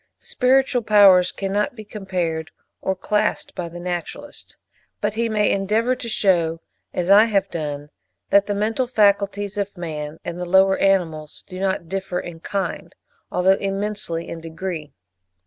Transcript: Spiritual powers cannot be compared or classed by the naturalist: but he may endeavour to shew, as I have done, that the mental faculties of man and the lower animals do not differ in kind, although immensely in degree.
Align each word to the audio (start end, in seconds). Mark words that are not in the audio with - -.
Spiritual 0.17 0.81
powers 0.81 1.31
cannot 1.31 1.75
be 1.75 1.85
compared 1.85 2.49
or 2.81 2.95
classed 2.95 3.53
by 3.53 3.69
the 3.69 3.79
naturalist: 3.79 4.57
but 4.99 5.13
he 5.13 5.29
may 5.29 5.51
endeavour 5.51 5.95
to 5.95 6.09
shew, 6.09 6.59
as 6.91 7.11
I 7.11 7.25
have 7.25 7.51
done, 7.51 7.89
that 8.31 8.47
the 8.47 8.55
mental 8.55 8.87
faculties 8.87 9.59
of 9.59 9.77
man 9.77 10.17
and 10.25 10.39
the 10.39 10.45
lower 10.45 10.79
animals 10.79 11.43
do 11.45 11.59
not 11.59 11.87
differ 11.87 12.19
in 12.19 12.39
kind, 12.39 12.95
although 13.31 13.57
immensely 13.57 14.27
in 14.27 14.41
degree. 14.41 14.91